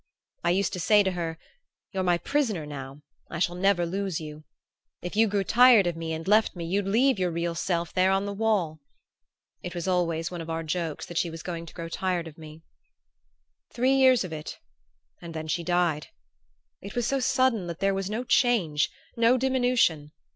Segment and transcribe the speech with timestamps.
[0.43, 1.37] I used to say to her,
[1.93, 4.45] 'You're my prisoner now I shall never lose you.
[5.03, 8.09] If you grew tired of me and left me you'd leave your real self there
[8.09, 8.79] on the wall!'
[9.61, 12.39] It was always one of our jokes that she was going to grow tired of
[12.39, 12.63] me
[13.71, 14.57] "Three years of it
[15.21, 16.07] and then she died.
[16.81, 20.13] It was so sudden that there was no change, no diminution.